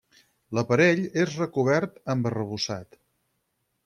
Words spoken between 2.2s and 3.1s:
arrebossat.